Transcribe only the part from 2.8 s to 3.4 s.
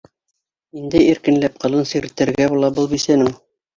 был бисәнең.